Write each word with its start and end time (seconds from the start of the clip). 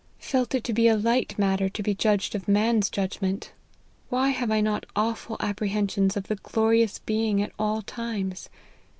Felt 0.17 0.55
it 0.55 0.63
to 0.63 0.73
be 0.73 0.87
a 0.87 0.97
light 0.97 1.37
matter 1.37 1.69
to 1.69 1.83
be 1.83 1.93
judged 1.93 2.33
of 2.33 2.47
man's 2.47 2.89
judgment; 2.89 3.51
why 4.09 4.29
have 4.29 4.49
I 4.49 4.59
not 4.59 4.87
awful 4.95 5.37
apprehensions 5.39 6.17
of 6.17 6.23
the 6.27 6.37
glorious 6.37 6.97
Being 6.97 7.39
at 7.43 7.51
all 7.59 7.83
times 7.83 8.49